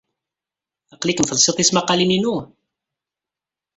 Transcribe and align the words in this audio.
Aql-ikem 0.93 1.25
telsid 1.27 1.55
tismaqqalin-inu? 1.57 2.35